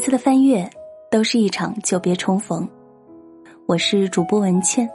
[0.00, 0.68] 次的翻阅，
[1.10, 2.66] 都是一场久别重逢。
[3.66, 4.88] 我是主播文倩，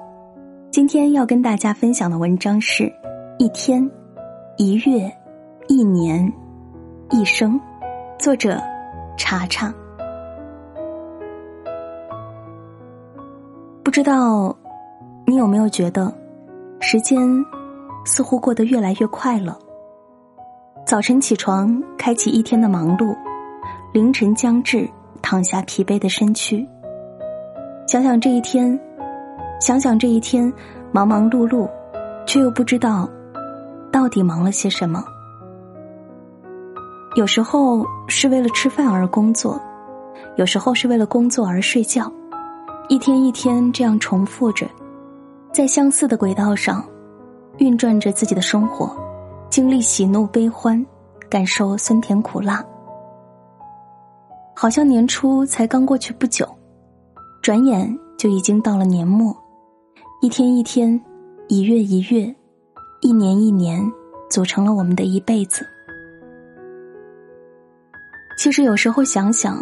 [0.72, 2.84] 今天要跟大家分享的文章是
[3.38, 3.88] 《一天、
[4.58, 5.12] 一月、
[5.68, 6.34] 一年、
[7.12, 7.54] 一生》，
[8.18, 8.60] 作者
[9.16, 9.72] 查查。
[13.84, 14.58] 不知道
[15.28, 16.12] 你有没有觉得，
[16.80, 17.20] 时间
[18.06, 19.60] 似乎过得越来越快了？
[20.84, 23.16] 早晨起床，开启一天的忙碌。
[23.94, 24.90] 凌晨将至，
[25.22, 26.68] 躺下疲惫的身躯。
[27.88, 28.80] 想想这一天，
[29.60, 30.52] 想想这一天，
[30.92, 31.70] 忙忙碌碌，
[32.26, 33.10] 却又不知道
[33.92, 35.04] 到底忙了些什么。
[37.16, 39.62] 有时候是为了吃饭而工作，
[40.36, 42.12] 有时候是为了工作而睡觉，
[42.90, 44.68] 一天一天这样重复着，
[45.54, 46.84] 在相似的轨道上
[47.58, 48.94] 运转着自己的生活，
[49.50, 50.86] 经历喜怒悲欢，
[51.30, 52.62] 感受酸甜苦辣。
[54.58, 56.48] 好像年初才刚过去不久，
[57.42, 59.36] 转眼就已经到了年末，
[60.22, 61.00] 一天一天，
[61.50, 62.34] 一月一月，
[63.02, 63.82] 一年一年，
[64.30, 65.68] 组成了我们的一辈子。
[68.38, 69.62] 其实有时候想想，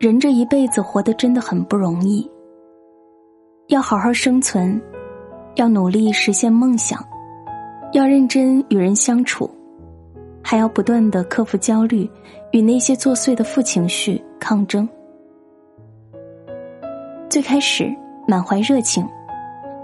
[0.00, 2.28] 人这一辈子活得真的很不容易，
[3.68, 4.80] 要好好生存，
[5.54, 6.98] 要努力实现梦想，
[7.92, 9.48] 要认真与人相处。
[10.42, 12.08] 还要不断的克服焦虑，
[12.50, 14.88] 与那些作祟的负情绪抗争。
[17.30, 17.90] 最开始
[18.28, 19.08] 满怀热情，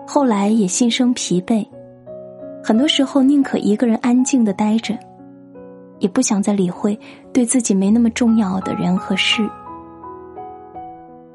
[0.07, 1.67] 后来也心生疲惫。
[2.63, 4.99] 很多时候宁可一个人安静的待着，
[6.01, 6.99] 也不想再理会
[7.33, 9.43] 对自己没那么重要的人和事。《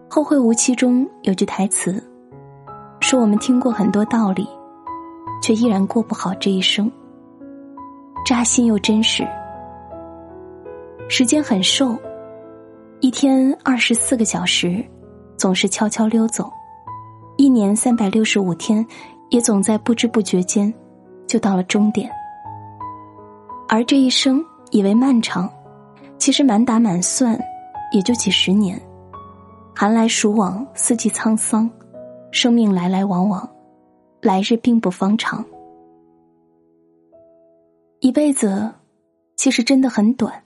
[0.07, 2.03] 后会无期》中有句台词，
[2.99, 4.47] 说我们听过很多道理，
[5.41, 6.91] 却依然过不好这一生。
[8.25, 9.27] 扎心又真实。
[11.09, 11.97] 时间很瘦，
[13.01, 14.83] 一天二十四个小时，
[15.37, 16.45] 总是悄悄溜走；
[17.37, 18.85] 一年三百六十五天，
[19.29, 20.73] 也总在不知不觉间
[21.27, 22.09] 就到了终点。
[23.67, 25.49] 而这一生以为漫长，
[26.17, 27.37] 其实满打满算
[27.91, 28.81] 也就几十年。
[29.75, 31.69] 寒来暑往，四季沧桑，
[32.31, 33.47] 生命来来往往，
[34.21, 35.43] 来日并不方长。
[38.03, 38.69] 一辈子，
[39.37, 40.43] 其实真的很短，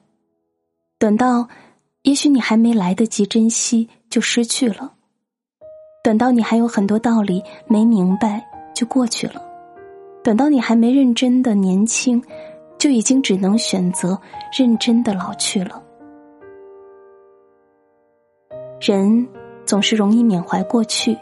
[0.99, 1.49] 短到，
[2.03, 4.91] 也许你还没来得及珍惜就失去了；
[6.03, 8.45] 短到你还有很多道理没明白
[8.75, 9.41] 就过去了；
[10.23, 12.21] 短到你还没认真的年轻，
[12.77, 14.15] 就已经只能选择
[14.55, 15.81] 认真的老去了。
[18.79, 19.27] 人
[19.65, 21.17] 总是容易缅怀过去，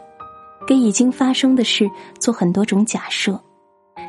[0.66, 3.40] 给已经发生的事做很多种假设，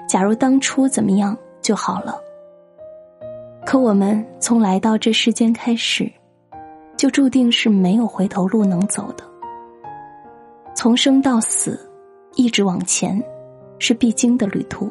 [0.09, 1.33] 假如当初怎么样。
[1.67, 2.17] 就好了。
[3.65, 6.09] 可我们从来到这世间开始，
[6.95, 9.25] 就注定是没有回头路能走的。
[10.73, 11.77] 从生到死，
[12.35, 13.21] 一直往前，
[13.79, 14.89] 是必经的旅途，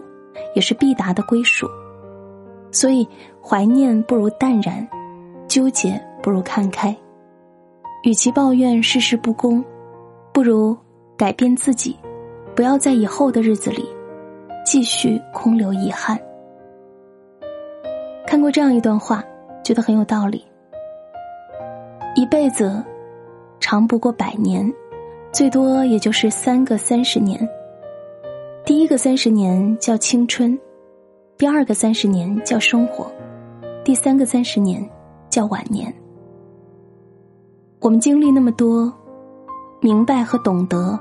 [0.55, 1.67] 也是必达的归属。
[2.71, 3.09] 所以，
[3.43, 4.87] 怀念不如淡然，
[5.49, 6.95] 纠结不如看开。
[8.03, 9.65] 与其抱怨世事不公，
[10.31, 10.77] 不如
[11.17, 11.97] 改变自己，
[12.55, 13.89] 不要在以后的日子里
[14.67, 16.21] 继续空留遗憾。
[18.27, 19.23] 看过这样一段话，
[19.63, 20.45] 觉得很有道理。
[22.17, 22.83] 一辈子
[23.61, 24.71] 长不过百年，
[25.33, 27.49] 最多也就是三个三十年。
[28.65, 30.59] 第一个三十年叫青春，
[31.39, 33.07] 第二个三十年叫生活，
[33.85, 34.85] 第三个三十年
[35.31, 35.95] 叫晚年。
[37.81, 38.93] 我们经历那么多，
[39.81, 40.99] 明白和懂得，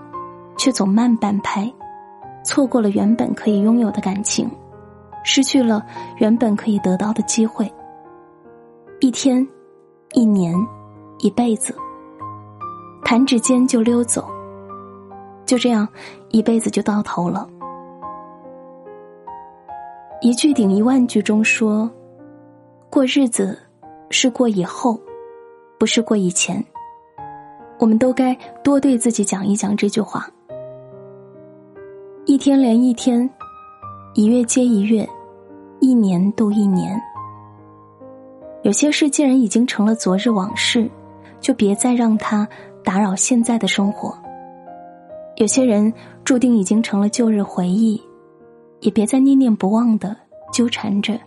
[0.57, 1.71] 却总慢半拍，
[2.43, 4.47] 错过了原本可以拥有的感情。
[5.27, 5.83] 失去了
[6.17, 7.69] 原本可以得到的机会，
[9.01, 9.45] 一天，
[10.13, 10.55] 一年，
[11.17, 11.75] 一辈子，
[13.03, 14.23] 弹指间就溜走，
[15.43, 15.85] 就这样，
[16.29, 17.49] 一辈子就到头了。
[20.21, 21.89] 一句顶一万句中说，
[22.91, 23.57] 过日子
[24.11, 24.97] 是过以后，
[25.79, 26.63] 不是过以前。
[27.79, 30.29] 我们都该多对自己讲一讲这句话。
[32.25, 33.27] 一天连一天。
[34.17, 35.05] 一月接一月，
[35.81, 36.97] 一年度一年。
[38.63, 40.89] 有些事既然已经成了昨日往事，
[41.41, 42.47] 就别再让它
[42.81, 44.17] 打扰现在的生活。
[45.35, 48.01] 有些人注定已经成了旧日回忆，
[48.79, 50.15] 也别再念念不忘的
[50.49, 51.19] 纠缠着，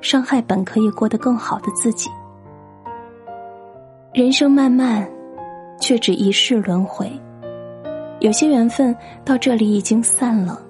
[0.00, 2.08] 伤害本可以过得更好的自己。
[4.14, 5.10] 人生漫漫，
[5.80, 7.10] 却只一世轮回。
[8.20, 10.62] 有些缘分到这里已经散了。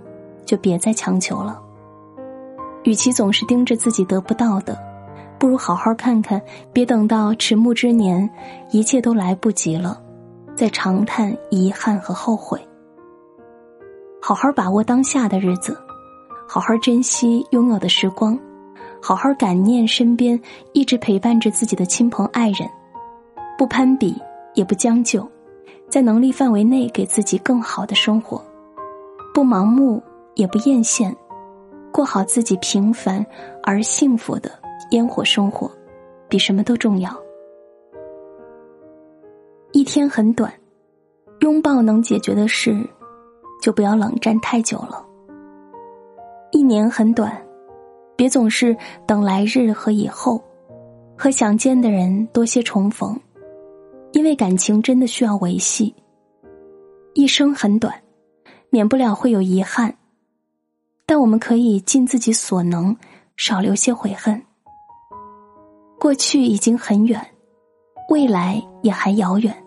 [0.49, 1.61] 就别再强求了。
[2.85, 4.79] 与其总是盯着自己得不到的，
[5.39, 6.41] 不如好好看看，
[6.73, 8.29] 别等到迟暮之年，
[8.71, 10.00] 一切都来不及了，
[10.56, 12.59] 再长叹遗憾和后悔。
[14.23, 15.79] 好好把握当下的日子，
[16.49, 18.39] 好好珍惜拥有的时光，
[19.03, 20.41] 好好感念身边
[20.73, 22.67] 一直陪伴着自己的亲朋爱人，
[23.59, 24.17] 不攀比，
[24.55, 25.29] 也不将就，
[25.91, 28.43] 在能力范围内给自己更好的生活，
[29.35, 30.03] 不盲目，
[30.38, 31.12] 也不艳羡，
[31.93, 33.25] 过好自己平凡
[33.62, 34.50] 而幸福的。
[34.93, 35.70] 烟火生活，
[36.29, 37.14] 比什么都重要。
[39.73, 40.50] 一天很短，
[41.40, 42.75] 拥抱能解决的事，
[43.61, 45.05] 就不要冷战太久了。
[46.52, 47.37] 一年很短，
[48.17, 48.75] 别总是
[49.06, 50.41] 等来日和以后，
[51.19, 53.20] 和想见的人多些重逢，
[54.12, 55.94] 因为感情真的需要维系。
[57.12, 57.93] 一生很短，
[58.70, 59.94] 免不了会有遗憾，
[61.10, 62.94] 但我们可以尽自己所能，
[63.38, 64.40] 少留些悔恨。
[65.99, 67.19] 过去已经很远，
[68.10, 69.64] 未来也还遥远。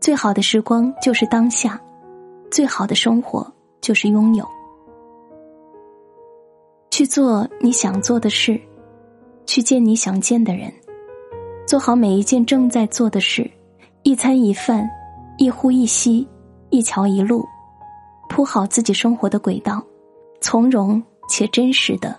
[0.00, 1.80] 最好的时光就是当下，
[2.50, 3.46] 最好的生活
[3.80, 4.44] 就是拥有。
[6.90, 8.60] 去做你想做的事，
[9.46, 10.72] 去见你想见的人，
[11.64, 13.48] 做好每一件正在做的事，
[14.02, 14.90] 一餐一饭，
[15.38, 16.26] 一呼一吸，
[16.70, 17.46] 一桥一路，
[18.28, 19.80] 铺好自己生活的轨道，
[20.40, 22.16] 从容且真实的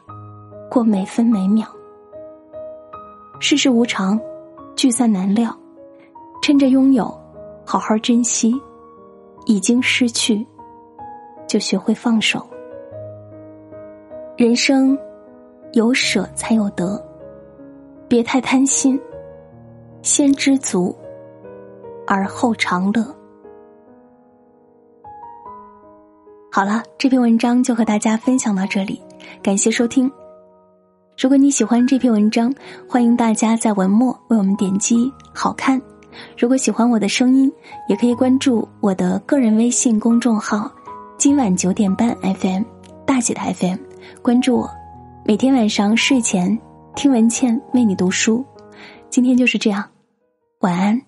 [0.69, 1.68] 过每分每秒。
[3.40, 4.19] 世事无常，
[4.75, 5.56] 聚散难料，
[6.42, 7.06] 趁着拥有，
[7.66, 8.52] 好好珍惜；
[9.46, 10.46] 已经失去，
[11.48, 12.46] 就学会放手。
[14.36, 14.98] 人生
[15.74, 17.04] 有舍才有得，
[18.08, 19.00] 别太贪心，
[20.02, 20.96] 先知足，
[22.06, 23.17] 而后长乐。
[26.57, 29.00] 好了，这篇文章就和大家分享到这里，
[29.44, 30.12] 感谢收听。
[31.15, 32.51] 如果你喜欢这篇文章，
[32.89, 35.80] 欢迎大家在文末为我们点击“好看”。
[36.36, 37.54] 如果喜欢我的声音，
[37.88, 40.68] 也可以关注我的个人微信公众号
[41.15, 42.63] “今晚九点半 FM
[43.06, 43.77] 大姐的 FM”，
[44.24, 44.68] 关注我，
[45.25, 46.57] 每天晚上睡前
[46.95, 48.44] 听文倩为你读书。
[49.12, 49.88] 今天就是这样，
[50.62, 51.06] 晚安。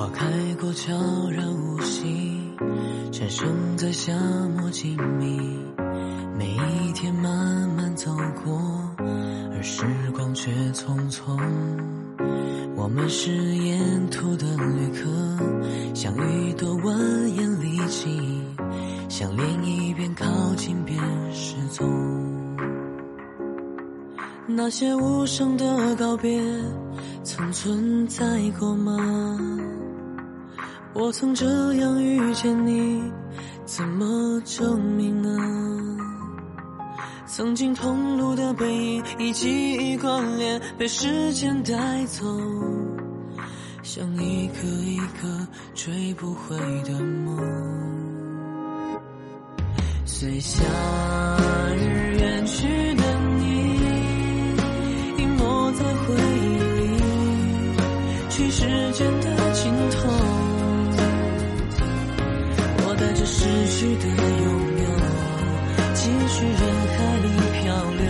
[0.00, 0.24] 花开
[0.58, 0.94] 过，悄
[1.30, 2.40] 然无息，
[3.12, 4.14] 蝉声在夏
[4.56, 5.38] 末静谧。
[6.38, 8.10] 每一天慢慢走
[8.42, 8.58] 过，
[8.96, 11.38] 而时光却匆匆。
[12.76, 15.10] 我们是沿途的旅客，
[15.94, 16.96] 像一朵蜿
[17.36, 18.42] 蜒丽迹，
[19.06, 20.26] 像涟漪边靠
[20.56, 20.98] 近边
[21.30, 21.86] 失踪。
[24.46, 26.42] 那些无声的告别，
[27.22, 29.38] 曾存在过吗？
[30.92, 33.00] 我曾这样遇见你，
[33.64, 35.28] 怎么证明呢？
[37.26, 42.26] 曾经同路的背影，以记忆关联，被时间带走，
[43.84, 47.38] 像一颗一颗追不回的梦。
[50.04, 50.64] 随夏
[51.76, 53.04] 日远去的
[53.38, 53.78] 你，
[55.18, 57.00] 隐没在回忆里，
[58.28, 59.39] 去时间的
[63.50, 64.14] 失去的拥
[64.78, 64.84] 有，
[65.94, 66.60] 继续人
[66.94, 67.26] 海里
[67.60, 67.64] 漂
[67.98, 68.06] 流，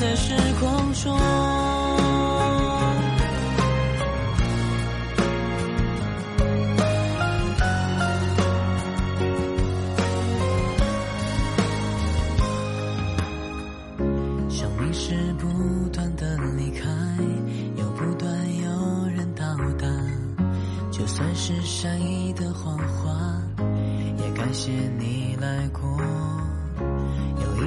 [0.00, 1.14] 在时光中。
[14.48, 16.88] 生命是不断的离开。
[17.76, 19.44] 又不断有人到
[19.78, 19.86] 达
[20.90, 23.38] 就算是善意的谎话，
[24.16, 26.39] 也感谢你来过。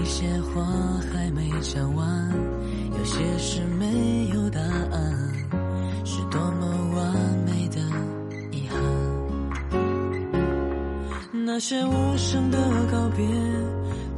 [0.02, 0.64] 一些话
[1.12, 2.32] 还没讲完，
[2.98, 5.32] 有些事没有答案，
[6.04, 7.14] 是多么完
[7.46, 7.80] 美的
[8.52, 8.80] 遗憾。
[11.46, 12.58] 那些无声的
[12.92, 13.26] 告别，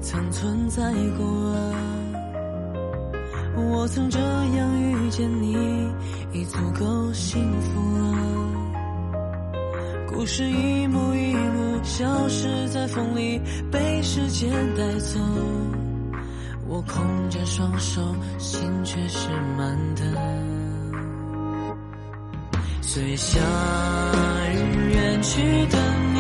[0.02, 1.58] 曾存在过啊。
[3.58, 5.56] 我曾这样遇见你，
[6.34, 8.45] 已足够幸福了。
[10.16, 13.38] 故事一幕一幕消失在风里，
[13.70, 15.20] 被时间带走。
[16.70, 18.02] 我空着双手，
[18.38, 20.04] 心却是满的。
[22.82, 23.42] 随夏
[24.54, 25.78] 日远去的
[26.14, 26.20] 你，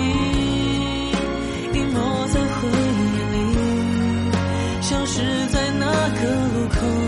[1.73, 3.35] 隐没在回忆里，
[4.81, 6.19] 消失在那个
[6.53, 7.04] 路口。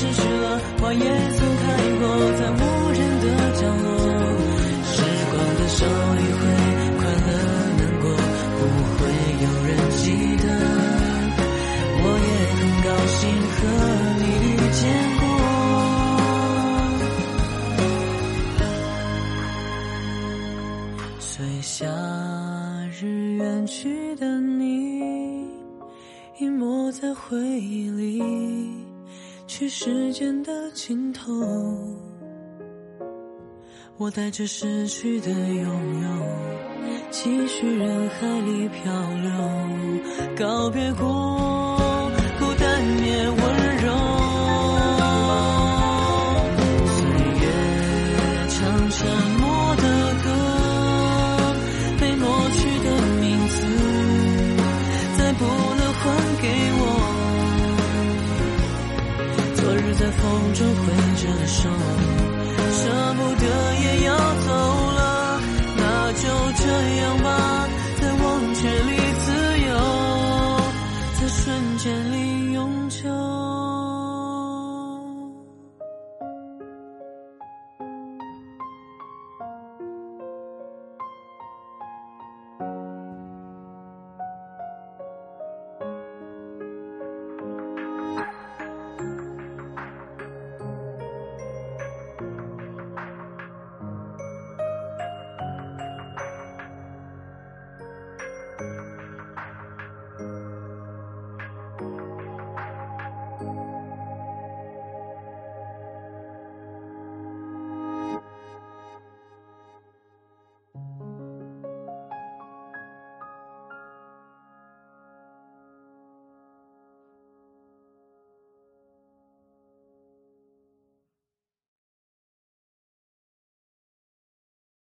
[0.00, 1.04] 失去了，花也曾
[1.56, 1.62] 开
[2.00, 2.02] 过，
[2.38, 3.86] 在无人的角落。
[4.82, 4.96] 时
[5.30, 6.40] 光的手一挥，
[6.96, 7.28] 快乐
[7.76, 8.08] 难过，
[8.56, 8.58] 不
[8.96, 8.98] 会
[9.44, 10.02] 有人记
[10.40, 10.44] 得。
[12.02, 13.20] 我也很高兴
[13.52, 13.60] 和
[14.22, 14.82] 你遇见
[15.20, 15.22] 过。
[21.20, 21.28] 随
[21.60, 21.84] 夏
[22.98, 24.64] 日远去的你，
[26.38, 28.22] 隐没在回忆里，
[29.50, 31.32] 去时间的尽头。
[33.96, 36.08] 我带着失去的拥有，
[37.10, 39.32] 继续人海里漂流，
[40.38, 43.28] 告别过孤单也